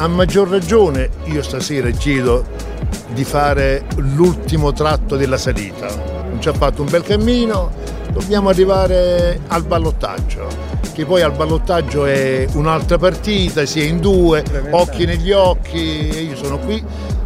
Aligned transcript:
A 0.00 0.06
maggior 0.06 0.48
ragione 0.48 1.10
io 1.24 1.42
stasera 1.42 1.90
chiedo 1.90 2.44
di 3.08 3.24
fare 3.24 3.84
l'ultimo 3.96 4.72
tratto 4.72 5.16
della 5.16 5.36
salita. 5.36 5.88
Ci 6.38 6.48
ha 6.48 6.52
fatto 6.52 6.82
un 6.82 6.88
bel 6.88 7.02
cammino, 7.02 7.72
dobbiamo 8.12 8.48
arrivare 8.48 9.40
al 9.48 9.64
ballottaggio, 9.64 10.46
che 10.94 11.04
poi 11.04 11.22
al 11.22 11.32
ballottaggio 11.32 12.06
è 12.06 12.46
un'altra 12.52 12.96
partita, 12.96 13.66
si 13.66 13.80
è 13.80 13.86
in 13.86 13.98
due, 13.98 14.44
occhi 14.70 15.04
negli 15.04 15.32
occhi 15.32 16.08
e 16.08 16.20
io 16.20 16.36
sono 16.36 16.58
qui 16.58 16.80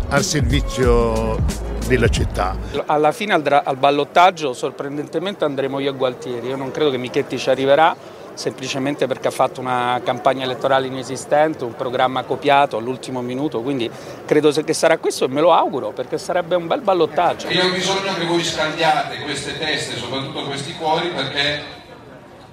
al 0.09 0.23
servizio 0.23 1.45
della 1.87 2.09
città. 2.09 2.57
Alla 2.87 3.13
fine 3.13 3.35
al, 3.35 3.63
al 3.65 3.77
ballottaggio 3.77 4.55
sorprendentemente 4.55 5.45
andremo 5.45 5.79
io 5.79 5.91
a 5.91 5.95
Gualtieri, 5.95 6.49
io 6.49 6.57
non 6.57 6.71
credo 6.71 6.91
che 6.91 6.97
Michetti 6.97 7.37
ci 7.37 7.51
arriverà 7.51 7.95
semplicemente 8.35 9.07
perché 9.07 9.29
ha 9.29 9.33
fatto 9.33 9.61
una 9.61 10.01
campagna 10.05 10.45
elettorale 10.45 10.87
inesistente, 10.87 11.65
un 11.65 11.75
programma 11.75 12.23
copiato 12.23 12.77
all'ultimo 12.77 13.21
minuto, 13.21 13.61
quindi 13.61 13.91
credo 14.25 14.51
che 14.51 14.73
sarà 14.73 14.99
questo 14.99 15.25
e 15.25 15.29
me 15.29 15.41
lo 15.41 15.53
auguro 15.53 15.91
perché 15.91 16.19
sarebbe 16.19 16.55
un 16.55 16.67
bel 16.67 16.81
ballottaggio. 16.81 17.49
Io 17.49 17.65
ho 17.65 17.71
bisogno 17.71 18.15
che 18.15 18.25
voi 18.25 18.43
scambiate 18.43 19.19
queste 19.21 19.59
teste, 19.59 19.97
soprattutto 19.97 20.45
questi 20.45 20.75
cuori, 20.75 21.09
perché 21.09 21.63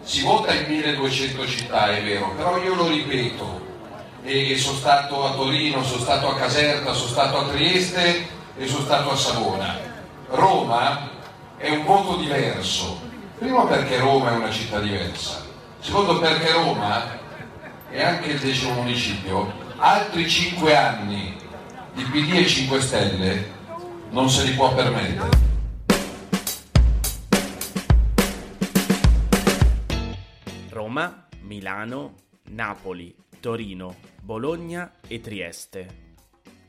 si 0.02 0.24
vota 0.24 0.54
in 0.54 0.66
1200 0.68 1.48
città, 1.48 1.96
è 1.96 2.04
vero, 2.04 2.34
però 2.36 2.58
io 2.58 2.76
lo 2.76 2.88
ripeto, 2.88 3.68
e 4.24 4.58
sono 4.58 4.78
stato 4.78 5.26
a 5.26 5.32
Torino, 5.34 5.84
sono 5.84 6.02
stato 6.02 6.30
a 6.30 6.36
Caserta, 6.36 6.94
sono 6.94 7.10
stato 7.10 7.38
a 7.38 7.44
Trieste 7.46 8.28
e 8.58 8.68
sono 8.68 8.84
stato 8.84 9.12
a 9.12 9.16
Savona. 9.16 9.78
Roma 10.30 11.10
è 11.58 11.70
un 11.70 11.86
voto 11.86 12.16
diverso, 12.18 13.00
primo 13.38 13.66
perché 13.66 13.98
Roma 13.98 14.32
è 14.32 14.36
una 14.36 14.52
città 14.52 14.80
diversa, 14.80 15.46
secondo 15.80 16.20
perché 16.20 16.52
Roma 16.52 17.18
è 17.90 18.02
anche 18.02 18.32
il 18.32 18.40
decimo 18.40 18.74
municipio, 18.74 19.52
altri 19.78 20.30
cinque 20.30 20.76
anni 20.76 21.36
di 21.94 22.04
PD 22.04 22.34
e 22.34 22.46
5 22.46 22.82
Stelle 22.82 23.58
non 24.12 24.30
se 24.30 24.44
li 24.44 24.54
può 24.54 24.74
permettere. 24.74 25.48
Roma, 30.70 31.28
Milano, 31.42 32.16
Napoli, 32.50 33.16
Torino, 33.40 33.96
Bologna 34.22 34.92
e 35.08 35.20
Trieste. 35.20 36.08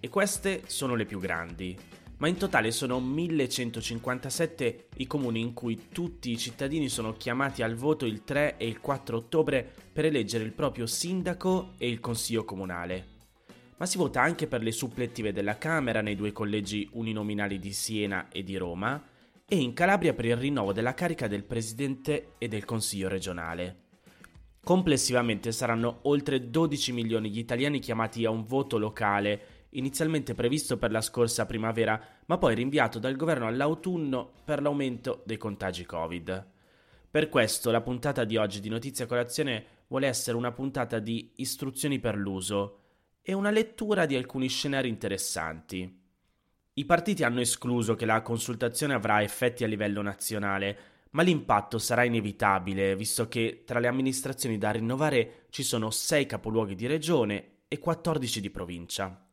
E 0.00 0.08
queste 0.08 0.62
sono 0.66 0.94
le 0.94 1.04
più 1.04 1.18
grandi, 1.20 1.78
ma 2.20 2.28
in 2.28 2.36
totale 2.36 2.70
sono 2.70 3.00
1157 3.00 4.88
i 4.98 5.06
comuni 5.06 5.40
in 5.40 5.54
cui 5.54 5.88
tutti 5.90 6.30
i 6.30 6.36
cittadini 6.36 6.90
sono 6.90 7.14
chiamati 7.14 7.62
al 7.62 7.74
voto 7.74 8.04
il 8.04 8.24
3 8.24 8.58
e 8.58 8.66
il 8.66 8.78
4 8.78 9.16
ottobre 9.16 9.66
per 9.90 10.04
eleggere 10.04 10.44
il 10.44 10.52
proprio 10.52 10.86
sindaco 10.86 11.72
e 11.78 11.88
il 11.88 11.98
consiglio 12.00 12.44
comunale. 12.44 13.18
Ma 13.78 13.86
si 13.86 13.96
vota 13.96 14.20
anche 14.20 14.46
per 14.46 14.62
le 14.62 14.70
supplettive 14.72 15.32
della 15.32 15.56
Camera 15.56 16.02
nei 16.02 16.14
due 16.14 16.32
collegi 16.32 16.90
uninominali 16.92 17.58
di 17.58 17.72
Siena 17.72 18.28
e 18.28 18.42
di 18.42 18.56
Roma 18.58 19.02
e 19.46 19.56
in 19.56 19.72
Calabria 19.72 20.12
per 20.12 20.26
il 20.26 20.36
rinnovo 20.36 20.74
della 20.74 20.92
carica 20.92 21.26
del 21.26 21.44
presidente 21.44 22.32
e 22.36 22.48
del 22.48 22.66
consiglio 22.66 23.08
regionale. 23.08 23.88
Complessivamente 24.62 25.52
saranno 25.52 26.00
oltre 26.02 26.50
12 26.50 26.92
milioni 26.92 27.30
gli 27.30 27.38
italiani 27.38 27.78
chiamati 27.78 28.26
a 28.26 28.30
un 28.30 28.44
voto 28.44 28.76
locale 28.76 29.49
inizialmente 29.70 30.34
previsto 30.34 30.76
per 30.78 30.90
la 30.90 31.00
scorsa 31.00 31.46
primavera, 31.46 32.00
ma 32.26 32.38
poi 32.38 32.54
rinviato 32.54 32.98
dal 32.98 33.16
governo 33.16 33.46
all'autunno 33.46 34.32
per 34.44 34.62
l'aumento 34.62 35.22
dei 35.24 35.36
contagi 35.36 35.84
Covid. 35.84 36.46
Per 37.10 37.28
questo 37.28 37.70
la 37.70 37.80
puntata 37.80 38.24
di 38.24 38.36
oggi 38.36 38.60
di 38.60 38.68
Notizia 38.68 39.06
Colazione 39.06 39.64
vuole 39.88 40.06
essere 40.06 40.36
una 40.36 40.52
puntata 40.52 40.98
di 40.98 41.32
istruzioni 41.36 41.98
per 41.98 42.16
l'uso 42.16 42.78
e 43.22 43.32
una 43.32 43.50
lettura 43.50 44.06
di 44.06 44.16
alcuni 44.16 44.48
scenari 44.48 44.88
interessanti. 44.88 45.98
I 46.72 46.84
partiti 46.84 47.24
hanno 47.24 47.40
escluso 47.40 47.94
che 47.94 48.06
la 48.06 48.22
consultazione 48.22 48.94
avrà 48.94 49.22
effetti 49.22 49.64
a 49.64 49.66
livello 49.66 50.02
nazionale, 50.02 50.78
ma 51.10 51.22
l'impatto 51.22 51.78
sarà 51.78 52.04
inevitabile, 52.04 52.94
visto 52.94 53.26
che 53.26 53.64
tra 53.66 53.80
le 53.80 53.88
amministrazioni 53.88 54.56
da 54.56 54.70
rinnovare 54.70 55.46
ci 55.50 55.64
sono 55.64 55.90
6 55.90 56.26
capoluoghi 56.26 56.76
di 56.76 56.86
regione 56.86 57.58
e 57.66 57.78
14 57.78 58.40
di 58.40 58.50
provincia. 58.50 59.29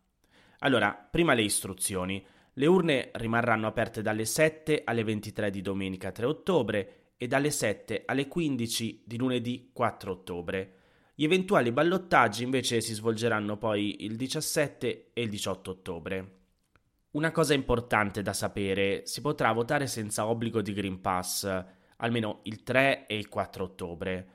Allora, 0.59 0.91
prima 0.93 1.33
le 1.33 1.43
istruzioni. 1.43 2.25
Le 2.53 2.65
urne 2.65 3.11
rimarranno 3.13 3.67
aperte 3.67 4.01
dalle 4.01 4.25
7 4.25 4.81
alle 4.83 5.03
23 5.03 5.51
di 5.51 5.61
domenica 5.61 6.11
3 6.11 6.25
ottobre 6.25 7.11
e 7.17 7.27
dalle 7.27 7.51
7 7.51 8.03
alle 8.05 8.27
15 8.27 9.03
di 9.05 9.17
lunedì 9.17 9.69
4 9.71 10.11
ottobre. 10.11 10.73
Gli 11.13 11.23
eventuali 11.23 11.71
ballottaggi 11.71 12.43
invece 12.43 12.81
si 12.81 12.93
svolgeranno 12.93 13.57
poi 13.57 14.03
il 14.05 14.15
17 14.15 15.11
e 15.13 15.21
il 15.21 15.29
18 15.29 15.71
ottobre. 15.71 16.31
Una 17.11 17.31
cosa 17.31 17.53
importante 17.53 18.21
da 18.21 18.33
sapere, 18.33 19.01
si 19.05 19.21
potrà 19.21 19.51
votare 19.51 19.87
senza 19.87 20.27
obbligo 20.27 20.61
di 20.61 20.73
Green 20.73 21.01
Pass, 21.01 21.65
almeno 21.97 22.41
il 22.43 22.63
3 22.63 23.07
e 23.07 23.17
il 23.17 23.29
4 23.29 23.63
ottobre. 23.63 24.27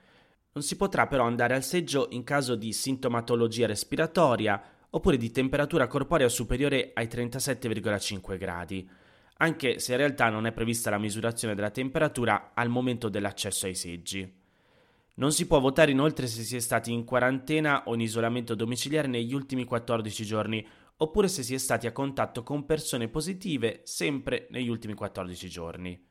Non 0.53 0.65
si 0.65 0.77
potrà 0.77 1.07
però 1.07 1.25
andare 1.25 1.55
al 1.55 1.63
seggio 1.63 2.09
in 2.11 2.25
caso 2.25 2.57
di 2.57 2.73
sintomatologia 2.73 3.67
respiratoria 3.67 4.61
oppure 4.95 5.17
di 5.17 5.31
temperatura 5.31 5.87
corporea 5.87 6.29
superiore 6.29 6.91
ai 6.95 7.07
37,5 7.07 8.37
gradi, 8.37 8.89
anche 9.39 9.79
se 9.79 9.93
in 9.93 9.99
realtà 9.99 10.29
non 10.29 10.47
è 10.47 10.53
prevista 10.53 10.91
la 10.91 10.99
misurazione 10.99 11.55
della 11.55 11.71
temperatura 11.71 12.53
al 12.55 12.69
momento 12.69 13.09
dell'accesso 13.09 13.67
ai 13.67 13.75
seggi. 13.75 14.41
Non 15.15 15.33
si 15.33 15.47
può 15.47 15.61
votare 15.61 15.91
inoltre 15.91 16.27
se 16.27 16.43
si 16.43 16.57
è 16.57 16.61
stati 16.61 16.93
in 16.93 17.05
quarantena 17.05 17.85
o 17.87 17.95
in 17.95 18.01
isolamento 18.01 18.55
domiciliare 18.55 19.09
negli 19.09 19.35
ultimi 19.35 19.65
14 19.65 20.25
giorni, 20.25 20.67
oppure 20.99 21.29
se 21.29 21.43
si 21.43 21.55
è 21.55 21.59
stati 21.59 21.87
a 21.87 21.93
contatto 21.93 22.43
con 22.43 22.65
persone 22.65 23.09
positive 23.09 23.81
sempre 23.85 24.47
negli 24.51 24.69
ultimi 24.69 24.95
14 24.95 25.49
giorni. 25.49 26.07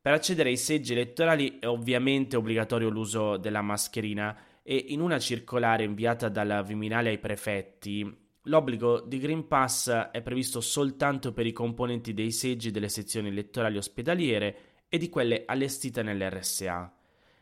Per 0.00 0.12
accedere 0.12 0.48
ai 0.50 0.56
seggi 0.56 0.92
elettorali 0.92 1.58
è 1.58 1.66
ovviamente 1.66 2.36
obbligatorio 2.36 2.88
l'uso 2.88 3.36
della 3.36 3.62
mascherina 3.62 4.36
e 4.68 4.86
in 4.88 5.00
una 5.00 5.20
circolare 5.20 5.84
inviata 5.84 6.28
dalla 6.28 6.62
Viminale 6.62 7.10
ai 7.10 7.18
prefetti 7.18 8.24
L'obbligo 8.48 9.00
di 9.00 9.18
Green 9.18 9.48
Pass 9.48 9.90
è 9.90 10.22
previsto 10.22 10.60
soltanto 10.60 11.32
per 11.32 11.46
i 11.46 11.52
componenti 11.52 12.14
dei 12.14 12.30
seggi 12.30 12.70
delle 12.70 12.88
sezioni 12.88 13.28
elettorali 13.28 13.76
ospedaliere 13.76 14.56
e 14.88 14.98
di 14.98 15.08
quelle 15.08 15.42
allestite 15.46 16.04
nell'RSA. 16.04 16.94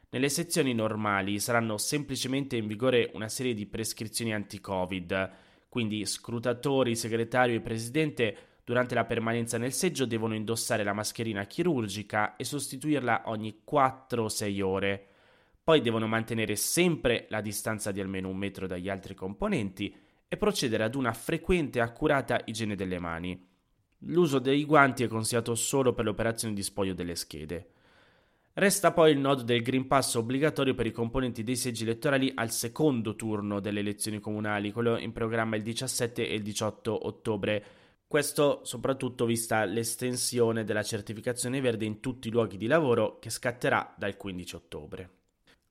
Nelle 0.08 0.28
sezioni 0.30 0.72
normali 0.72 1.38
saranno 1.40 1.76
semplicemente 1.76 2.56
in 2.56 2.66
vigore 2.66 3.10
una 3.12 3.28
serie 3.28 3.52
di 3.52 3.66
prescrizioni 3.66 4.32
anti-Covid, 4.32 5.30
quindi 5.68 6.06
scrutatori, 6.06 6.96
segretario 6.96 7.56
e 7.56 7.60
presidente 7.60 8.36
durante 8.64 8.94
la 8.94 9.04
permanenza 9.04 9.58
nel 9.58 9.72
seggio 9.74 10.06
devono 10.06 10.34
indossare 10.34 10.84
la 10.84 10.94
mascherina 10.94 11.44
chirurgica 11.44 12.36
e 12.36 12.44
sostituirla 12.44 13.24
ogni 13.26 13.60
4-6 13.70 14.62
ore. 14.62 15.06
Poi 15.64 15.80
devono 15.80 16.06
mantenere 16.06 16.56
sempre 16.56 17.24
la 17.30 17.40
distanza 17.40 17.90
di 17.90 17.98
almeno 17.98 18.28
un 18.28 18.36
metro 18.36 18.66
dagli 18.66 18.90
altri 18.90 19.14
componenti 19.14 19.96
e 20.28 20.36
procedere 20.36 20.84
ad 20.84 20.94
una 20.94 21.14
frequente 21.14 21.78
e 21.78 21.82
accurata 21.82 22.38
igiene 22.44 22.74
delle 22.74 22.98
mani. 22.98 23.48
L'uso 24.00 24.40
dei 24.40 24.66
guanti 24.66 25.04
è 25.04 25.08
consigliato 25.08 25.54
solo 25.54 25.94
per 25.94 26.04
le 26.04 26.10
operazioni 26.10 26.52
di 26.52 26.62
spoglio 26.62 26.92
delle 26.92 27.14
schede. 27.14 27.68
Resta 28.52 28.92
poi 28.92 29.12
il 29.12 29.18
nodo 29.18 29.42
del 29.42 29.62
Green 29.62 29.86
Pass 29.86 30.16
obbligatorio 30.16 30.74
per 30.74 30.84
i 30.84 30.92
componenti 30.92 31.42
dei 31.42 31.56
seggi 31.56 31.84
elettorali 31.84 32.30
al 32.34 32.50
secondo 32.50 33.16
turno 33.16 33.58
delle 33.58 33.80
elezioni 33.80 34.20
comunali, 34.20 34.70
quello 34.70 34.98
in 34.98 35.12
programma 35.12 35.56
il 35.56 35.62
17 35.62 36.28
e 36.28 36.34
il 36.34 36.42
18 36.42 37.06
ottobre. 37.06 37.64
Questo 38.06 38.60
soprattutto 38.64 39.24
vista 39.24 39.64
l'estensione 39.64 40.62
della 40.62 40.82
certificazione 40.82 41.62
verde 41.62 41.86
in 41.86 42.00
tutti 42.00 42.28
i 42.28 42.30
luoghi 42.30 42.58
di 42.58 42.66
lavoro 42.66 43.18
che 43.18 43.30
scatterà 43.30 43.94
dal 43.96 44.18
15 44.18 44.56
ottobre. 44.56 45.10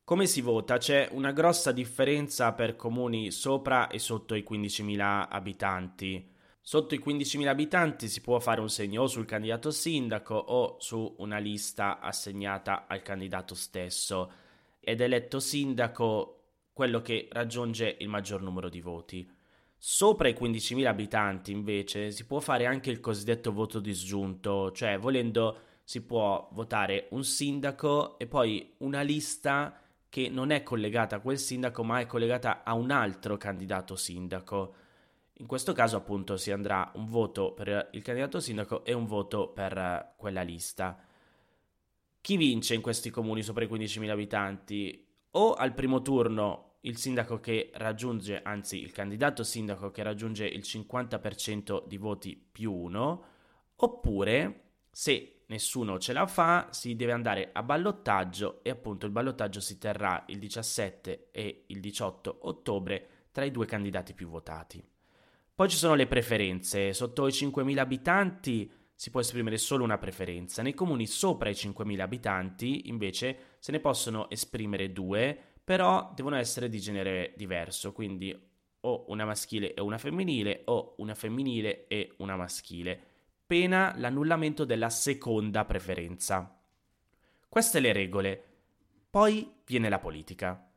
Come 0.05 0.25
si 0.25 0.41
vota? 0.41 0.77
C'è 0.77 1.07
una 1.11 1.31
grossa 1.31 1.71
differenza 1.71 2.51
per 2.51 2.75
comuni 2.75 3.31
sopra 3.31 3.87
e 3.87 3.99
sotto 3.99 4.35
i 4.35 4.45
15.000 4.45 5.27
abitanti. 5.29 6.29
Sotto 6.59 6.93
i 6.93 7.01
15.000 7.01 7.47
abitanti 7.47 8.09
si 8.09 8.19
può 8.19 8.37
fare 8.39 8.59
un 8.59 8.67
segno 8.67 9.03
o 9.03 9.07
sul 9.07 9.23
candidato 9.23 9.71
sindaco 9.71 10.35
o 10.35 10.75
su 10.79 11.15
una 11.19 11.37
lista 11.37 12.01
assegnata 12.01 12.85
al 12.85 13.01
candidato 13.01 13.55
stesso 13.55 14.29
ed 14.81 14.99
eletto 14.99 15.39
sindaco 15.39 16.47
quello 16.73 17.01
che 17.01 17.29
raggiunge 17.31 17.95
il 17.99 18.09
maggior 18.09 18.41
numero 18.41 18.67
di 18.67 18.81
voti. 18.81 19.25
Sopra 19.77 20.27
i 20.27 20.33
15.000 20.33 20.85
abitanti 20.85 21.53
invece 21.53 22.11
si 22.11 22.25
può 22.25 22.41
fare 22.41 22.65
anche 22.65 22.89
il 22.89 22.99
cosiddetto 22.99 23.53
voto 23.53 23.79
disgiunto, 23.79 24.69
cioè 24.73 24.99
volendo 24.99 25.59
si 25.85 26.01
può 26.01 26.49
votare 26.51 27.07
un 27.11 27.23
sindaco 27.23 28.19
e 28.19 28.27
poi 28.27 28.73
una 28.79 29.01
lista 29.01 29.77
che 30.13 30.29
non 30.29 30.51
è 30.51 30.61
collegata 30.61 31.15
a 31.15 31.19
quel 31.21 31.39
sindaco 31.39 31.83
ma 31.83 31.99
è 31.99 32.05
collegata 32.05 32.61
a 32.63 32.75
un 32.75 32.91
altro 32.91 33.35
candidato 33.35 33.95
sindaco. 33.95 34.75
In 35.37 35.47
questo 35.47 35.73
caso 35.73 35.97
appunto 35.97 36.37
si 36.37 36.51
andrà 36.51 36.91
un 36.93 37.07
voto 37.07 37.51
per 37.53 37.89
il 37.93 38.03
candidato 38.03 38.39
sindaco 38.39 38.85
e 38.85 38.93
un 38.93 39.07
voto 39.07 39.47
per 39.47 40.13
quella 40.15 40.43
lista. 40.43 41.03
Chi 42.21 42.37
vince 42.37 42.75
in 42.75 42.81
questi 42.81 43.09
comuni 43.09 43.41
sopra 43.41 43.63
i 43.63 43.67
15.000 43.67 44.09
abitanti? 44.11 45.03
O 45.31 45.53
al 45.53 45.73
primo 45.73 46.03
turno 46.03 46.75
il 46.81 46.97
sindaco 46.97 47.39
che 47.39 47.71
raggiunge, 47.73 48.43
anzi 48.43 48.79
il 48.79 48.91
candidato 48.91 49.43
sindaco 49.43 49.89
che 49.89 50.03
raggiunge 50.03 50.45
il 50.45 50.61
50% 50.61 51.87
di 51.87 51.97
voti 51.97 52.39
più 52.51 52.71
uno, 52.71 53.23
oppure 53.77 54.73
se 54.91 55.42
nessuno 55.53 55.99
ce 55.99 56.13
la 56.13 56.25
fa 56.25 56.69
si 56.71 56.95
deve 56.95 57.11
andare 57.11 57.51
a 57.53 57.61
ballottaggio 57.61 58.63
e 58.63 58.71
appunto 58.71 59.05
il 59.05 59.11
ballottaggio 59.11 59.59
si 59.59 59.77
terrà 59.77 60.23
il 60.27 60.39
17 60.39 61.29
e 61.31 61.65
il 61.67 61.79
18 61.79 62.39
ottobre 62.41 63.07
tra 63.31 63.45
i 63.45 63.51
due 63.51 63.65
candidati 63.65 64.13
più 64.13 64.27
votati. 64.27 64.83
Poi 65.55 65.69
ci 65.69 65.77
sono 65.77 65.93
le 65.93 66.07
preferenze, 66.07 66.93
sotto 66.93 67.27
i 67.27 67.31
5.000 67.31 67.77
abitanti 67.77 68.71
si 68.95 69.11
può 69.11 69.19
esprimere 69.19 69.57
solo 69.57 69.83
una 69.83 69.97
preferenza, 69.97 70.63
nei 70.63 70.73
comuni 70.73 71.05
sopra 71.05 71.49
i 71.49 71.53
5.000 71.53 71.99
abitanti 71.99 72.89
invece 72.89 73.57
se 73.59 73.71
ne 73.71 73.79
possono 73.79 74.29
esprimere 74.29 74.91
due, 74.91 75.37
però 75.63 76.11
devono 76.15 76.35
essere 76.35 76.69
di 76.69 76.79
genere 76.79 77.33
diverso, 77.37 77.91
quindi 77.91 78.51
o 78.85 79.05
una 79.07 79.25
maschile 79.25 79.73
e 79.73 79.81
una 79.81 79.97
femminile 79.97 80.63
o 80.65 80.95
una 80.97 81.15
femminile 81.15 81.87
e 81.87 82.13
una 82.17 82.35
maschile, 82.35 83.12
pena 83.53 83.93
l'annullamento 83.97 84.65
della 84.65 84.89
seconda 84.89 85.63
preferenza. 85.63 86.59
Queste 87.47 87.79
le 87.79 87.93
regole. 87.93 88.43
Poi 89.11 89.57
viene 89.67 89.89
la 89.89 89.99
politica. 89.99 90.71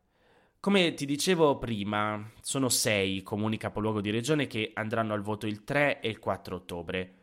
Come 0.60 0.92
ti 0.92 1.06
dicevo 1.06 1.56
prima, 1.56 2.32
sono 2.42 2.68
sei 2.68 3.22
comuni 3.22 3.56
capoluogo 3.56 4.02
di 4.02 4.10
regione 4.10 4.46
che 4.46 4.72
andranno 4.74 5.14
al 5.14 5.22
voto 5.22 5.46
il 5.46 5.64
3 5.64 6.00
e 6.00 6.10
il 6.10 6.18
4 6.18 6.54
ottobre. 6.54 7.14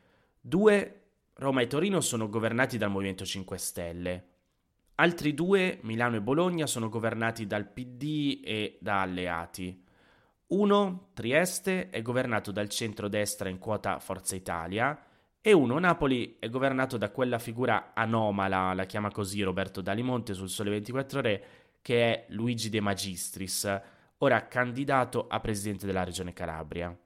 Due, 0.41 1.01
Roma 1.35 1.61
e 1.61 1.67
Torino, 1.67 2.01
sono 2.01 2.29
governati 2.29 2.79
dal 2.79 2.89
Movimento 2.89 3.23
5 3.23 3.57
Stelle. 3.59 4.27
Altri 4.95 5.35
due, 5.35 5.77
Milano 5.83 6.15
e 6.15 6.21
Bologna, 6.21 6.65
sono 6.65 6.89
governati 6.89 7.45
dal 7.45 7.67
PD 7.67 8.41
e 8.43 8.79
da 8.81 9.01
alleati. 9.01 9.85
Uno, 10.47 11.09
Trieste, 11.13 11.91
è 11.91 12.01
governato 12.01 12.51
dal 12.51 12.69
centro-destra 12.69 13.49
in 13.49 13.59
quota 13.59 13.99
Forza 13.99 14.35
Italia 14.35 14.99
e 15.45 15.51
uno, 15.51 15.77
Napoli, 15.77 16.37
è 16.39 16.47
governato 16.47 16.95
da 16.95 17.11
quella 17.11 17.37
figura 17.37 17.91
anomala, 17.93 18.73
la 18.73 18.85
chiama 18.85 19.11
così 19.11 19.41
Roberto 19.41 19.81
Dalimonte 19.81 20.33
sul 20.33 20.47
Sole 20.47 20.69
24 20.69 21.19
Ore, 21.19 21.45
che 21.81 22.01
è 22.01 22.25
Luigi 22.29 22.69
De 22.69 22.79
Magistris, 22.79 23.81
ora 24.19 24.47
candidato 24.47 25.27
a 25.27 25.41
presidente 25.41 25.85
della 25.85 26.05
regione 26.05 26.31
Calabria. 26.31 26.97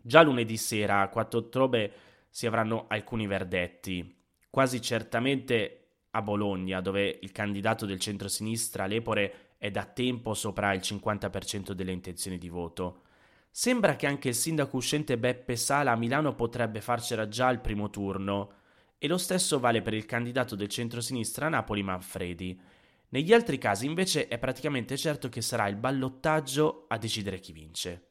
Già 0.00 0.22
lunedì 0.22 0.56
sera, 0.56 1.08
4 1.08 1.40
ottobre, 1.40 1.92
si 2.28 2.46
avranno 2.46 2.84
alcuni 2.86 3.26
verdetti. 3.26 4.16
Quasi 4.48 4.80
certamente 4.80 5.88
a 6.10 6.22
Bologna, 6.22 6.80
dove 6.80 7.18
il 7.20 7.32
candidato 7.32 7.84
del 7.84 7.98
centro-sinistra, 7.98 8.86
Lepore, 8.86 9.54
è 9.58 9.72
da 9.72 9.86
tempo 9.86 10.34
sopra 10.34 10.72
il 10.72 10.82
50% 10.82 11.72
delle 11.72 11.90
intenzioni 11.90 12.38
di 12.38 12.48
voto. 12.48 13.02
Sembra 13.50 13.96
che 13.96 14.06
anche 14.06 14.28
il 14.28 14.34
sindaco 14.34 14.76
uscente 14.76 15.18
Beppe 15.18 15.56
Sala 15.56 15.92
a 15.92 15.96
Milano 15.96 16.34
potrebbe 16.34 16.80
farcela 16.80 17.28
già 17.28 17.48
al 17.48 17.60
primo 17.60 17.90
turno, 17.90 18.52
e 18.96 19.08
lo 19.08 19.18
stesso 19.18 19.58
vale 19.58 19.82
per 19.82 19.94
il 19.94 20.06
candidato 20.06 20.54
del 20.54 20.68
centro-sinistra 20.68 21.46
a 21.46 21.48
Napoli 21.50 21.82
Manfredi. 21.82 22.60
Negli 23.08 23.32
altri 23.32 23.58
casi 23.58 23.86
invece 23.86 24.28
è 24.28 24.38
praticamente 24.38 24.96
certo 24.96 25.28
che 25.28 25.40
sarà 25.40 25.66
il 25.68 25.76
ballottaggio 25.76 26.84
a 26.86 26.96
decidere 26.96 27.40
chi 27.40 27.52
vince. 27.52 28.08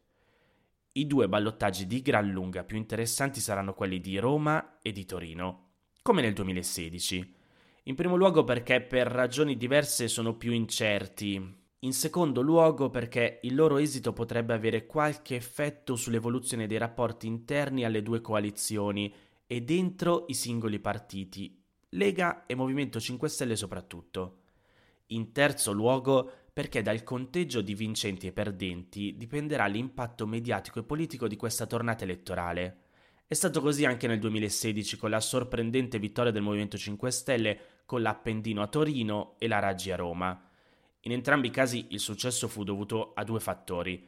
I 0.94 1.08
due 1.08 1.30
ballottaggi 1.30 1.86
di 1.86 2.02
gran 2.02 2.28
lunga 2.28 2.64
più 2.64 2.76
interessanti 2.76 3.40
saranno 3.40 3.74
quelli 3.74 4.02
di 4.02 4.18
Roma 4.18 4.80
e 4.82 4.92
di 4.92 5.06
Torino, 5.06 5.70
come 6.02 6.22
nel 6.22 6.34
2016. 6.34 7.36
In 7.84 7.96
primo 7.96 8.16
luogo 8.16 8.44
perché 8.44 8.82
per 8.82 9.08
ragioni 9.08 9.56
diverse 9.56 10.08
sono 10.08 10.36
più 10.36 10.52
incerti. 10.52 11.59
In 11.84 11.94
secondo 11.94 12.42
luogo 12.42 12.90
perché 12.90 13.40
il 13.44 13.56
loro 13.56 13.78
esito 13.78 14.12
potrebbe 14.12 14.54
avere 14.54 14.86
qualche 14.86 15.38
effetto 15.38 15.96
sull'evoluzione 15.96 16.68
dei 16.68 16.78
rapporti 16.78 17.26
interni 17.26 17.86
alle 17.86 18.04
due 18.04 18.20
coalizioni 18.20 19.14
e 19.48 19.62
dentro 19.62 20.26
i 20.28 20.34
singoli 20.34 20.80
partiti, 20.80 21.64
Lega 21.92 22.46
e 22.46 22.54
Movimento 22.54 23.00
5 23.00 23.30
Stelle 23.30 23.56
soprattutto. 23.56 24.42
In 25.08 25.32
terzo 25.32 25.72
luogo, 25.72 26.30
perché 26.52 26.82
dal 26.82 27.02
conteggio 27.04 27.62
di 27.62 27.74
vincenti 27.76 28.28
e 28.28 28.34
perdenti 28.34 29.16
dipenderà 29.16 29.66
l'impatto 29.68 30.28
mediatico 30.28 30.80
e 30.80 30.84
politico 30.84 31.30
di 31.30 31.38
questa 31.38 31.66
tornata 31.66 32.04
elettorale. 32.04 32.80
È 33.26 33.34
stato 33.34 33.62
così 33.62 33.86
anche 33.86 34.06
nel 34.06 34.20
2016 34.20 34.98
con 34.98 35.12
la 35.12 35.22
sorprendente 35.22 35.98
vittoria 35.98 36.34
del 36.34 36.42
Movimento 36.42 36.78
5 36.78 37.10
Stelle 37.10 37.60
con 37.86 38.02
l'Appendino 38.02 38.62
a 38.62 38.68
Torino 38.68 39.36
e 39.38 39.48
la 39.48 39.60
Raggi 39.60 39.92
a 39.92 39.96
Roma. 39.96 40.49
In 41.02 41.12
entrambi 41.12 41.48
i 41.48 41.52
casi 41.52 41.88
il 41.90 42.00
successo 42.00 42.48
fu 42.48 42.64
dovuto 42.64 43.14
a 43.14 43.24
due 43.24 43.40
fattori. 43.40 44.08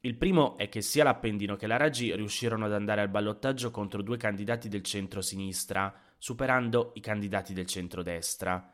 Il 0.00 0.14
primo 0.14 0.56
è 0.56 0.68
che 0.68 0.80
sia 0.80 1.02
l'Appendino 1.02 1.56
che 1.56 1.66
la 1.66 1.76
Raggi 1.76 2.14
riuscirono 2.14 2.66
ad 2.66 2.72
andare 2.72 3.00
al 3.00 3.08
ballottaggio 3.08 3.72
contro 3.72 4.02
due 4.02 4.16
candidati 4.16 4.68
del 4.68 4.82
centro-sinistra, 4.82 5.92
superando 6.16 6.92
i 6.94 7.00
candidati 7.00 7.52
del 7.52 7.66
centro-destra. 7.66 8.70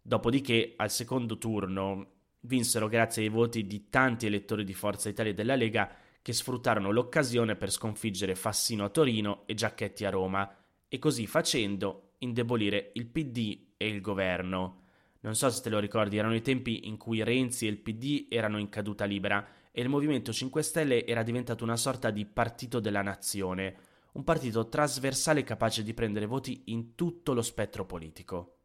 Dopodiché, 0.00 0.74
al 0.76 0.90
secondo 0.90 1.36
turno, 1.36 2.12
vinsero 2.40 2.86
grazie 2.86 3.24
ai 3.24 3.28
voti 3.28 3.66
di 3.66 3.88
tanti 3.90 4.26
elettori 4.26 4.62
di 4.62 4.74
Forza 4.74 5.08
Italia 5.08 5.32
e 5.32 5.34
della 5.34 5.56
Lega 5.56 5.90
che 6.22 6.32
sfruttarono 6.32 6.92
l'occasione 6.92 7.56
per 7.56 7.72
sconfiggere 7.72 8.36
Fassino 8.36 8.84
a 8.84 8.90
Torino 8.90 9.42
e 9.46 9.54
Giacchetti 9.54 10.04
a 10.04 10.10
Roma 10.10 10.48
e 10.86 10.98
così 10.98 11.26
facendo 11.26 12.12
indebolire 12.18 12.90
il 12.94 13.06
PD 13.06 13.72
e 13.76 13.88
il 13.88 14.00
governo. 14.00 14.82
Non 15.20 15.34
so 15.34 15.50
se 15.50 15.62
te 15.62 15.68
lo 15.68 15.80
ricordi, 15.80 16.16
erano 16.16 16.34
i 16.34 16.42
tempi 16.42 16.86
in 16.86 16.96
cui 16.96 17.24
Renzi 17.24 17.66
e 17.66 17.70
il 17.70 17.78
PD 17.78 18.26
erano 18.28 18.58
in 18.58 18.68
caduta 18.68 19.04
libera 19.04 19.46
e 19.72 19.82
il 19.82 19.88
Movimento 19.88 20.32
5 20.32 20.62
Stelle 20.62 21.06
era 21.06 21.22
diventato 21.22 21.64
una 21.64 21.76
sorta 21.76 22.10
di 22.10 22.24
partito 22.24 22.78
della 22.78 23.02
nazione, 23.02 23.76
un 24.12 24.24
partito 24.24 24.68
trasversale 24.68 25.42
capace 25.42 25.82
di 25.82 25.92
prendere 25.92 26.26
voti 26.26 26.62
in 26.66 26.94
tutto 26.94 27.34
lo 27.34 27.42
spettro 27.42 27.84
politico. 27.84 28.58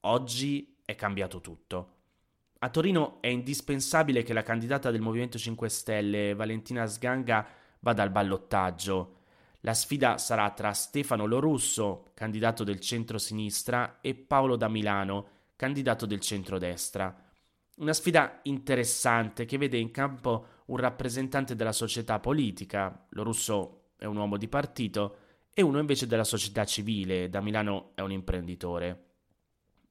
Oggi 0.00 0.78
è 0.84 0.94
cambiato 0.94 1.40
tutto. 1.40 1.92
A 2.60 2.70
Torino 2.70 3.20
è 3.20 3.28
indispensabile 3.28 4.22
che 4.22 4.32
la 4.32 4.42
candidata 4.42 4.90
del 4.90 5.00
Movimento 5.00 5.38
5 5.38 5.68
Stelle, 5.68 6.34
Valentina 6.34 6.86
Sganga, 6.86 7.46
vada 7.80 8.02
al 8.02 8.10
ballottaggio. 8.10 9.16
La 9.60 9.74
sfida 9.74 10.18
sarà 10.18 10.50
tra 10.50 10.72
Stefano 10.72 11.26
Lorusso, 11.26 12.10
candidato 12.14 12.64
del 12.64 12.80
centro-sinistra, 12.80 13.98
e 14.00 14.14
Paolo 14.14 14.56
da 14.56 14.68
Milano, 14.68 15.37
candidato 15.58 16.06
del 16.06 16.20
centro-destra. 16.20 17.12
Una 17.78 17.92
sfida 17.92 18.38
interessante 18.44 19.44
che 19.44 19.58
vede 19.58 19.76
in 19.76 19.90
campo 19.90 20.46
un 20.66 20.76
rappresentante 20.76 21.56
della 21.56 21.72
società 21.72 22.20
politica, 22.20 23.06
Lorusso 23.10 23.88
è 23.96 24.04
un 24.04 24.16
uomo 24.16 24.36
di 24.36 24.46
partito, 24.46 25.16
e 25.52 25.62
uno 25.62 25.80
invece 25.80 26.06
della 26.06 26.22
società 26.22 26.64
civile, 26.64 27.28
da 27.28 27.40
Milano 27.40 27.90
è 27.96 28.02
un 28.02 28.12
imprenditore. 28.12 29.06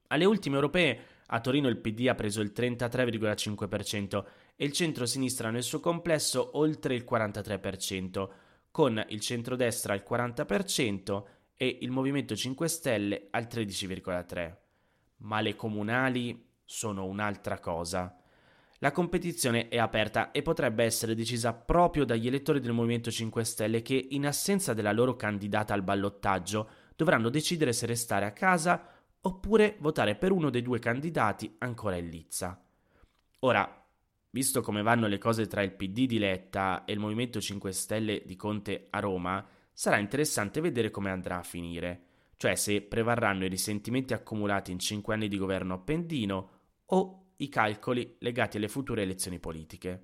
Alle 0.07 0.23
ultime 0.23 0.55
europee 0.55 0.99
a 1.27 1.41
Torino 1.41 1.67
il 1.67 1.79
PD 1.79 2.07
ha 2.07 2.15
preso 2.15 2.39
il 2.39 2.53
33,5% 2.55 4.25
e 4.55 4.63
il 4.63 4.71
centro-sinistra 4.71 5.49
nel 5.49 5.63
suo 5.63 5.81
complesso 5.81 6.51
oltre 6.53 6.95
il 6.95 7.05
43%, 7.05 8.29
con 8.71 9.03
il 9.09 9.19
centrodestra 9.19 9.91
al 9.91 10.05
40% 10.09 11.23
e 11.57 11.79
il 11.81 11.91
Movimento 11.91 12.37
5 12.37 12.67
Stelle 12.69 13.27
al 13.31 13.49
13,3%. 13.51 14.66
Ma 15.17 15.41
le 15.41 15.55
comunali 15.55 16.45
sono 16.63 17.05
un'altra 17.05 17.59
cosa. 17.59 18.15
La 18.79 18.91
competizione 18.91 19.69
è 19.69 19.79
aperta 19.79 20.31
e 20.31 20.43
potrebbe 20.43 20.83
essere 20.83 21.15
decisa 21.15 21.53
proprio 21.53 22.05
dagli 22.05 22.27
elettori 22.27 22.59
del 22.59 22.73
Movimento 22.73 23.09
5 23.09 23.43
Stelle 23.43 23.81
che, 23.81 24.07
in 24.11 24.27
assenza 24.27 24.73
della 24.73 24.91
loro 24.91 25.15
candidata 25.15 25.73
al 25.73 25.81
ballottaggio, 25.81 26.69
dovranno 26.95 27.29
decidere 27.29 27.73
se 27.73 27.87
restare 27.87 28.25
a 28.25 28.31
casa 28.31 28.87
oppure 29.21 29.77
votare 29.79 30.15
per 30.15 30.31
uno 30.31 30.51
dei 30.51 30.61
due 30.61 30.77
candidati 30.77 31.55
ancora 31.59 31.95
in 31.95 32.09
lizza. 32.09 32.63
Ora, 33.39 33.85
visto 34.29 34.61
come 34.61 34.83
vanno 34.83 35.07
le 35.07 35.17
cose 35.17 35.47
tra 35.47 35.63
il 35.63 35.73
PD 35.73 36.05
di 36.05 36.19
Letta 36.19 36.85
e 36.85 36.93
il 36.93 36.99
Movimento 36.99 37.41
5 37.41 37.71
Stelle 37.71 38.21
di 38.25 38.35
Conte 38.35 38.87
a 38.91 38.99
Roma, 38.99 39.43
sarà 39.73 39.97
interessante 39.97 40.61
vedere 40.61 40.91
come 40.91 41.09
andrà 41.09 41.39
a 41.39 41.43
finire, 41.43 42.06
cioè 42.37 42.55
se 42.55 42.81
prevarranno 42.81 43.45
i 43.45 43.49
risentimenti 43.49 44.13
accumulati 44.13 44.71
in 44.71 44.79
cinque 44.79 45.15
anni 45.15 45.27
di 45.27 45.37
governo 45.37 45.73
appendino 45.73 46.49
o 46.85 47.31
i 47.37 47.49
calcoli 47.49 48.15
legati 48.19 48.57
alle 48.57 48.69
future 48.69 49.01
elezioni 49.01 49.39
politiche. 49.39 50.01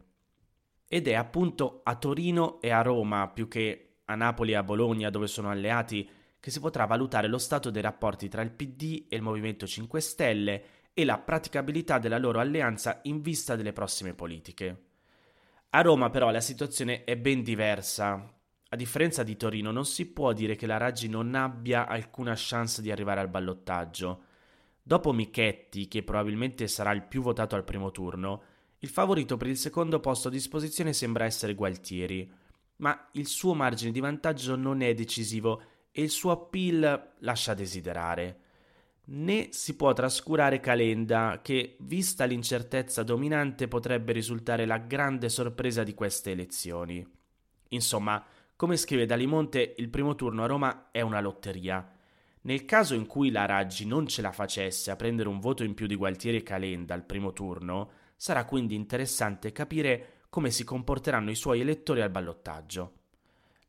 Ed 0.88 1.08
è 1.08 1.14
appunto 1.14 1.82
a 1.84 1.96
Torino 1.96 2.60
e 2.62 2.72
a 2.72 2.82
Roma, 2.82 3.30
più 3.30 3.48
che 3.48 4.00
a 4.06 4.16
Napoli 4.16 4.52
e 4.52 4.56
a 4.56 4.64
Bologna, 4.64 5.10
dove 5.10 5.28
sono 5.28 5.50
alleati, 5.50 6.08
che 6.40 6.52
si 6.52 6.60
potrà 6.60 6.86
valutare 6.86 7.28
lo 7.28 7.38
stato 7.38 7.70
dei 7.70 7.82
rapporti 7.82 8.28
tra 8.28 8.42
il 8.42 8.52
PD 8.52 9.06
e 9.08 9.16
il 9.16 9.22
Movimento 9.22 9.66
5 9.66 10.02
Stelle 10.02 10.64
e 10.94 11.06
la 11.06 11.18
praticabilità 11.18 12.00
della 12.00 12.18
loro 12.18 12.40
alleanza 12.40 13.00
in 13.04 13.22
vista 13.22 13.56
delle 13.56 13.74
prossime 13.74 14.14
politiche. 14.14 14.84
A 15.70 15.82
Roma 15.82 16.10
però 16.10 16.30
la 16.30 16.42
situazione 16.42 17.04
è 17.04 17.16
ben 17.18 17.42
diversa. 17.42 18.32
A 18.74 18.76
differenza 18.76 19.22
di 19.22 19.38
Torino 19.38 19.70
non 19.70 19.86
si 19.86 20.08
può 20.08 20.34
dire 20.34 20.56
che 20.56 20.66
la 20.66 20.78
Raggi 20.78 21.08
non 21.08 21.36
abbia 21.36 21.86
alcuna 21.86 22.34
chance 22.36 22.82
di 22.82 22.90
arrivare 22.90 23.20
al 23.20 23.30
ballottaggio. 23.30 24.24
Dopo 24.82 25.14
Michetti, 25.14 25.88
che 25.88 26.02
probabilmente 26.02 26.68
sarà 26.68 26.92
il 26.92 27.04
più 27.04 27.22
votato 27.22 27.56
al 27.56 27.66
primo 27.66 27.92
turno, 27.92 28.42
Il 28.84 28.90
favorito 28.90 29.38
per 29.38 29.48
il 29.48 29.56
secondo 29.58 30.02
posto 30.02 30.28
a 30.28 30.32
disposizione 30.32 30.92
sembra 30.92 31.24
essere 31.24 31.54
Gualtieri, 31.54 32.30
ma 32.78 33.08
il 33.14 33.28
suo 33.28 33.54
margine 33.54 33.92
di 33.92 34.02
vantaggio 34.02 34.58
non 34.58 34.82
è 34.82 34.94
decisivo 34.94 35.62
e 35.90 36.02
il 36.02 36.10
suo 36.10 36.32
appeal 36.32 37.14
lascia 37.20 37.54
desiderare. 37.54 38.40
Né 39.06 39.50
si 39.52 39.76
può 39.76 39.94
trascurare 39.94 40.60
Calenda, 40.60 41.40
che, 41.42 41.78
vista 41.80 42.26
l'incertezza 42.26 43.04
dominante, 43.04 43.70
potrebbe 43.70 44.12
risultare 44.12 44.66
la 44.66 44.80
grande 44.80 45.30
sorpresa 45.30 45.84
di 45.84 45.94
queste 45.94 46.32
elezioni. 46.32 47.08
Insomma, 47.70 48.22
come 48.64 48.78
scrive 48.78 49.06
Dalimonte, 49.06 49.76
il 49.76 49.90
primo 49.90 50.16
turno 50.16 50.42
a 50.42 50.48
Roma 50.48 50.88
è 50.90 51.02
una 51.02 51.20
lotteria. 51.20 51.86
Nel 52.44 52.64
caso 52.64 52.96
in 52.96 53.08
cui 53.08 53.30
la 53.30 53.46
Raggi 53.46 53.86
non 53.86 54.08
ce 54.08 54.22
la 54.22 54.32
facesse 54.32 54.90
a 54.90 54.96
prendere 54.96 55.28
un 55.28 55.42
voto 55.42 55.66
in 55.66 55.74
più 55.74 55.86
di 55.86 55.98
Gualtieri 55.98 56.38
e 56.38 56.44
Calenda 56.44 56.94
al 56.94 57.04
primo 57.04 57.34
turno, 57.34 57.92
sarà 58.16 58.46
quindi 58.46 58.76
interessante 58.76 59.52
capire 59.52 60.22
come 60.30 60.50
si 60.50 60.64
comporteranno 60.64 61.30
i 61.30 61.36
suoi 61.36 61.60
elettori 61.60 62.00
al 62.00 62.10
ballottaggio. 62.10 62.94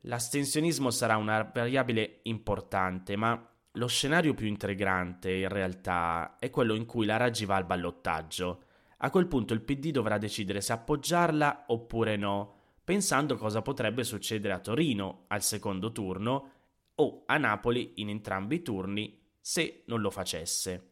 L'astensionismo 0.02 0.90
sarà 0.90 1.16
una 1.16 1.42
variabile 1.42 2.20
importante, 2.22 3.16
ma 3.16 3.50
lo 3.72 3.88
scenario 3.88 4.32
più 4.32 4.46
intrigante 4.46 5.32
in 5.32 5.48
realtà 5.48 6.36
è 6.38 6.50
quello 6.50 6.74
in 6.74 6.86
cui 6.86 7.04
la 7.04 7.16
Raggi 7.16 7.46
va 7.46 7.56
al 7.56 7.66
ballottaggio. 7.66 8.62
A 8.98 9.10
quel 9.10 9.26
punto 9.26 9.54
il 9.54 9.62
PD 9.62 9.90
dovrà 9.90 10.18
decidere 10.18 10.60
se 10.60 10.72
appoggiarla 10.72 11.64
oppure 11.66 12.14
no, 12.14 12.62
pensando 12.84 13.36
cosa 13.36 13.62
potrebbe 13.62 14.04
succedere 14.04 14.52
a 14.52 14.60
Torino 14.60 15.24
al 15.28 15.42
secondo 15.42 15.90
turno 15.90 16.50
o 16.96 17.22
a 17.26 17.38
Napoli 17.38 17.94
in 17.96 18.10
entrambi 18.10 18.56
i 18.56 18.62
turni 18.62 19.18
se 19.40 19.82
non 19.86 20.00
lo 20.00 20.10
facesse. 20.10 20.90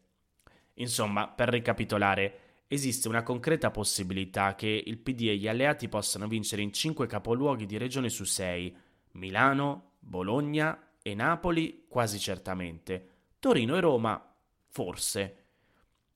Insomma, 0.75 1.27
per 1.29 1.49
ricapitolare, 1.49 2.39
esiste 2.67 3.07
una 3.07 3.21
concreta 3.21 3.69
possibilità 3.69 4.55
che 4.55 4.83
il 4.85 4.97
PD 4.97 5.27
e 5.27 5.37
gli 5.37 5.47
alleati 5.47 5.87
possano 5.87 6.27
vincere 6.27 6.63
in 6.63 6.73
5 6.73 7.05
capoluoghi 7.05 7.65
di 7.65 7.77
regione 7.77 8.09
su 8.09 8.23
6, 8.23 8.75
Milano, 9.11 9.91
Bologna 9.99 10.95
e 11.01 11.13
Napoli 11.13 11.85
quasi 11.87 12.17
certamente, 12.17 13.09
Torino 13.39 13.75
e 13.75 13.79
Roma 13.79 14.35
forse. 14.69 15.37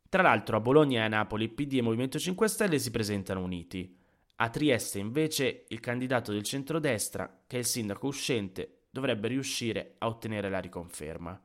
Tra 0.09 0.23
l'altro 0.23 0.57
a 0.57 0.61
Bologna 0.61 1.01
e 1.01 1.03
a 1.03 1.09
Napoli 1.09 1.49
PD 1.49 1.75
e 1.75 1.81
Movimento 1.81 2.17
5 2.17 2.47
Stelle 2.47 2.79
si 2.79 2.89
presentano 2.89 3.43
uniti. 3.43 3.96
A 4.39 4.49
Trieste 4.49 4.99
invece 4.99 5.65
il 5.69 5.79
candidato 5.79 6.31
del 6.31 6.43
centrodestra, 6.43 7.41
che 7.47 7.55
è 7.55 7.59
il 7.59 7.65
sindaco 7.65 8.05
uscente, 8.05 8.81
dovrebbe 8.91 9.29
riuscire 9.29 9.95
a 9.97 10.07
ottenere 10.07 10.47
la 10.49 10.59
riconferma. 10.59 11.41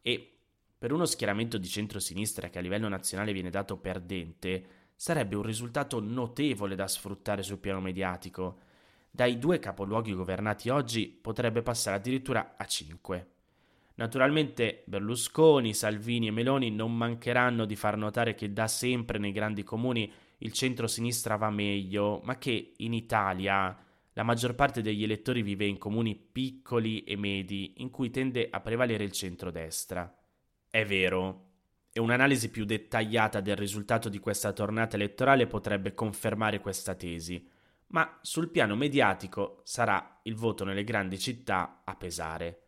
E 0.00 0.32
per 0.78 0.92
uno 0.92 1.04
schieramento 1.04 1.58
di 1.58 1.68
centrosinistra 1.68 2.48
che 2.48 2.58
a 2.58 2.62
livello 2.62 2.88
nazionale 2.88 3.34
viene 3.34 3.50
dato 3.50 3.76
perdente, 3.76 4.64
sarebbe 4.96 5.36
un 5.36 5.42
risultato 5.42 6.00
notevole 6.00 6.74
da 6.74 6.88
sfruttare 6.88 7.42
sul 7.42 7.58
piano 7.58 7.82
mediatico. 7.82 8.60
Dai 9.10 9.38
due 9.38 9.58
capoluoghi 9.58 10.14
governati 10.14 10.70
oggi 10.70 11.08
potrebbe 11.08 11.60
passare 11.60 11.96
addirittura 11.96 12.54
a 12.56 12.64
cinque. 12.64 13.26
Naturalmente 13.96 14.84
Berlusconi, 14.86 15.74
Salvini 15.74 16.28
e 16.28 16.30
Meloni 16.30 16.70
non 16.70 16.96
mancheranno 16.96 17.66
di 17.66 17.76
far 17.76 17.98
notare 17.98 18.34
che 18.34 18.54
da 18.54 18.66
sempre 18.68 19.18
nei 19.18 19.32
grandi 19.32 19.62
comuni 19.62 20.10
il 20.42 20.52
centro-sinistra 20.52 21.36
va 21.36 21.50
meglio, 21.50 22.20
ma 22.24 22.36
che 22.36 22.74
in 22.76 22.92
Italia 22.92 23.76
la 24.12 24.22
maggior 24.22 24.54
parte 24.54 24.82
degli 24.82 25.02
elettori 25.02 25.42
vive 25.42 25.64
in 25.64 25.78
comuni 25.78 26.16
piccoli 26.16 27.04
e 27.04 27.16
medi 27.16 27.74
in 27.78 27.90
cui 27.90 28.10
tende 28.10 28.48
a 28.50 28.60
prevalere 28.60 29.04
il 29.04 29.12
centro-destra. 29.12 30.14
È 30.68 30.84
vero, 30.84 31.50
e 31.92 32.00
un'analisi 32.00 32.50
più 32.50 32.64
dettagliata 32.64 33.40
del 33.40 33.56
risultato 33.56 34.08
di 34.08 34.18
questa 34.18 34.52
tornata 34.52 34.96
elettorale 34.96 35.46
potrebbe 35.46 35.94
confermare 35.94 36.60
questa 36.60 36.94
tesi, 36.94 37.46
ma 37.88 38.18
sul 38.22 38.48
piano 38.48 38.74
mediatico 38.74 39.60
sarà 39.64 40.20
il 40.22 40.34
voto 40.34 40.64
nelle 40.64 40.84
grandi 40.84 41.18
città 41.18 41.82
a 41.84 41.94
pesare. 41.94 42.58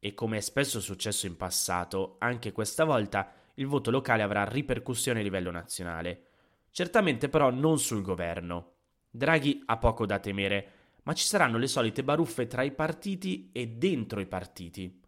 E 0.00 0.14
come 0.14 0.38
è 0.38 0.40
spesso 0.40 0.80
successo 0.80 1.26
in 1.26 1.36
passato, 1.36 2.16
anche 2.18 2.52
questa 2.52 2.84
volta 2.84 3.32
il 3.54 3.66
voto 3.66 3.90
locale 3.90 4.22
avrà 4.22 4.44
ripercussioni 4.44 5.20
a 5.20 5.22
livello 5.22 5.50
nazionale. 5.50 6.28
Certamente 6.74 7.28
però 7.28 7.50
non 7.50 7.78
sul 7.78 8.02
governo. 8.02 8.72
Draghi 9.08 9.62
ha 9.66 9.76
poco 9.76 10.06
da 10.06 10.18
temere, 10.18 10.70
ma 11.04 11.12
ci 11.12 11.24
saranno 11.24 11.56
le 11.56 11.68
solite 11.68 12.02
baruffe 12.02 12.48
tra 12.48 12.64
i 12.64 12.72
partiti 12.72 13.50
e 13.52 13.68
dentro 13.68 14.18
i 14.18 14.26
partiti. 14.26 15.00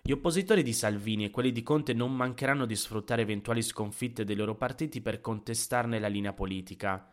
Gli 0.00 0.12
oppositori 0.12 0.62
di 0.62 0.72
Salvini 0.72 1.26
e 1.26 1.30
quelli 1.30 1.52
di 1.52 1.62
Conte 1.62 1.92
non 1.92 2.16
mancheranno 2.16 2.64
di 2.64 2.74
sfruttare 2.74 3.20
eventuali 3.20 3.60
sconfitte 3.60 4.24
dei 4.24 4.34
loro 4.34 4.54
partiti 4.54 5.02
per 5.02 5.20
contestarne 5.20 5.98
la 5.98 6.08
linea 6.08 6.32
politica, 6.32 7.06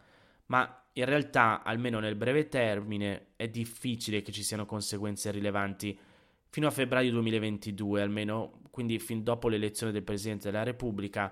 ma 0.45 0.85
in 0.93 1.03
realtà, 1.03 1.61
almeno 1.63 1.99
nel 1.99 2.15
breve 2.15 2.47
termine, 2.47 3.31
è 3.35 3.49
difficile 3.49 4.21
che 4.21 4.31
ci 4.31 4.41
siano 4.41 4.65
conseguenze 4.65 5.31
rilevanti 5.31 5.99
fino 6.47 6.65
a 6.65 6.71
febbraio 6.71 7.11
2022, 7.11 8.01
almeno, 8.01 8.61
quindi 8.71 8.99
fin 8.99 9.21
dopo 9.21 9.49
l'elezione 9.49 9.91
del 9.91 10.03
Presidente 10.03 10.49
della 10.49 10.63
Repubblica, 10.63 11.29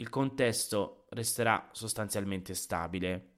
il 0.00 0.08
contesto 0.08 1.04
resterà 1.10 1.68
sostanzialmente 1.72 2.54
stabile. 2.54 3.28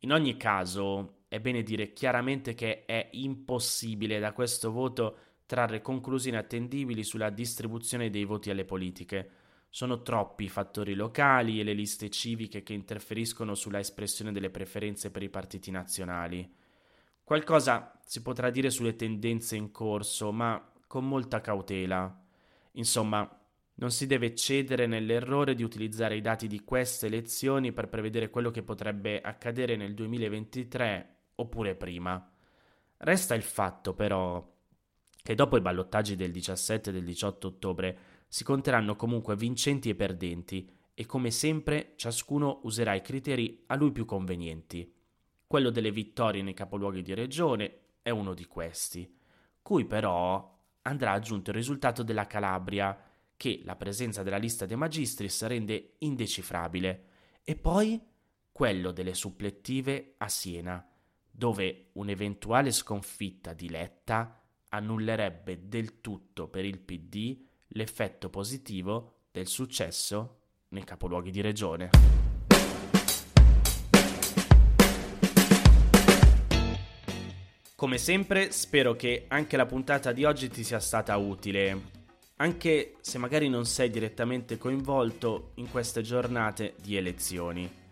In 0.00 0.12
ogni 0.12 0.36
caso, 0.36 1.22
è 1.28 1.40
bene 1.40 1.62
dire 1.62 1.94
chiaramente 1.94 2.54
che 2.54 2.84
è 2.84 3.08
impossibile 3.12 4.18
da 4.18 4.32
questo 4.32 4.70
voto 4.70 5.18
trarre 5.46 5.80
conclusioni 5.80 6.36
attendibili 6.36 7.02
sulla 7.02 7.30
distribuzione 7.30 8.10
dei 8.10 8.24
voti 8.24 8.50
alle 8.50 8.66
politiche. 8.66 9.30
Sono 9.70 10.02
troppi 10.02 10.44
i 10.44 10.48
fattori 10.48 10.94
locali 10.94 11.60
e 11.60 11.64
le 11.64 11.72
liste 11.72 12.10
civiche 12.10 12.62
che 12.62 12.74
interferiscono 12.74 13.54
sulla 13.54 13.78
espressione 13.78 14.32
delle 14.32 14.50
preferenze 14.50 15.10
per 15.10 15.22
i 15.22 15.30
partiti 15.30 15.70
nazionali. 15.70 16.54
Qualcosa 17.24 17.98
si 18.04 18.20
potrà 18.20 18.50
dire 18.50 18.68
sulle 18.70 18.96
tendenze 18.96 19.56
in 19.56 19.70
corso, 19.70 20.30
ma 20.30 20.72
con 20.86 21.08
molta 21.08 21.40
cautela. 21.40 22.22
Insomma, 22.72 23.45
non 23.76 23.90
si 23.90 24.06
deve 24.06 24.34
cedere 24.34 24.86
nell'errore 24.86 25.54
di 25.54 25.62
utilizzare 25.62 26.16
i 26.16 26.20
dati 26.20 26.46
di 26.46 26.62
queste 26.64 27.06
elezioni 27.06 27.72
per 27.72 27.88
prevedere 27.88 28.30
quello 28.30 28.50
che 28.50 28.62
potrebbe 28.62 29.20
accadere 29.20 29.76
nel 29.76 29.94
2023 29.94 31.16
oppure 31.36 31.74
prima. 31.74 32.30
Resta 32.98 33.34
il 33.34 33.42
fatto, 33.42 33.92
però, 33.94 34.54
che 35.22 35.34
dopo 35.34 35.56
i 35.56 35.60
ballottaggi 35.60 36.16
del 36.16 36.30
17 36.30 36.90
e 36.90 36.92
del 36.92 37.04
18 37.04 37.46
ottobre 37.46 37.98
si 38.28 38.44
conteranno 38.44 38.96
comunque 38.96 39.36
vincenti 39.36 39.90
e 39.90 39.94
perdenti 39.94 40.70
e 40.94 41.04
come 41.04 41.30
sempre 41.30 41.92
ciascuno 41.96 42.60
userà 42.62 42.94
i 42.94 43.02
criteri 43.02 43.64
a 43.66 43.74
lui 43.74 43.92
più 43.92 44.06
convenienti. 44.06 44.90
Quello 45.46 45.68
delle 45.68 45.90
vittorie 45.90 46.42
nei 46.42 46.54
capoluoghi 46.54 47.02
di 47.02 47.12
regione 47.12 47.80
è 48.00 48.08
uno 48.08 48.32
di 48.32 48.46
questi, 48.46 49.14
cui 49.60 49.84
però 49.84 50.54
andrà 50.82 51.12
aggiunto 51.12 51.50
il 51.50 51.56
risultato 51.56 52.02
della 52.02 52.26
Calabria, 52.26 52.98
che 53.36 53.60
la 53.64 53.76
presenza 53.76 54.22
della 54.22 54.38
lista 54.38 54.66
De 54.66 54.76
Magistris 54.76 55.44
rende 55.46 55.94
indecifrabile, 55.98 57.04
e 57.44 57.54
poi 57.56 58.00
quello 58.50 58.90
delle 58.90 59.14
supplettive 59.14 60.14
a 60.18 60.28
Siena, 60.28 60.84
dove 61.30 61.90
un'eventuale 61.92 62.72
sconfitta 62.72 63.52
di 63.52 63.68
Letta 63.68 64.40
annullerebbe 64.70 65.68
del 65.68 66.00
tutto 66.00 66.48
per 66.48 66.64
il 66.64 66.78
PD 66.78 67.38
l'effetto 67.68 68.30
positivo 68.30 69.26
del 69.30 69.46
successo 69.46 70.40
nei 70.68 70.84
capoluoghi 70.84 71.30
di 71.30 71.40
regione. 71.42 71.90
Come 77.74 77.98
sempre, 77.98 78.52
spero 78.52 78.94
che 78.94 79.26
anche 79.28 79.58
la 79.58 79.66
puntata 79.66 80.12
di 80.12 80.24
oggi 80.24 80.48
ti 80.48 80.64
sia 80.64 80.80
stata 80.80 81.14
utile 81.18 81.95
anche 82.36 82.96
se 83.00 83.18
magari 83.18 83.48
non 83.48 83.64
sei 83.64 83.90
direttamente 83.90 84.58
coinvolto 84.58 85.52
in 85.54 85.70
queste 85.70 86.02
giornate 86.02 86.74
di 86.82 86.96
elezioni. 86.96 87.84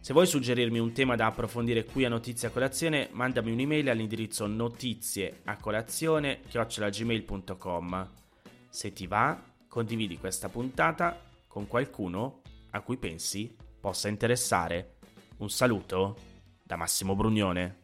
Se 0.00 0.12
vuoi 0.12 0.26
suggerirmi 0.26 0.80
un 0.80 0.92
tema 0.92 1.14
da 1.14 1.26
approfondire 1.26 1.84
qui 1.84 2.04
a 2.04 2.08
Notizie 2.08 2.48
a 2.48 2.50
Colazione, 2.50 3.08
mandami 3.12 3.52
un'email 3.52 3.88
all'indirizzo 3.88 4.46
notizie 4.46 5.42
a 5.44 5.56
colazione 5.56 6.40
chiocciolagmail.com. 6.48 8.10
Se 8.68 8.92
ti 8.92 9.06
va, 9.06 9.40
condividi 9.68 10.18
questa 10.18 10.48
puntata 10.48 11.22
con 11.46 11.68
qualcuno 11.68 12.40
a 12.70 12.80
cui 12.80 12.96
pensi 12.96 13.54
possa 13.80 14.08
interessare. 14.08 14.96
Un 15.36 15.50
saluto 15.50 16.16
da 16.64 16.74
Massimo 16.74 17.14
Brugnone. 17.14 17.81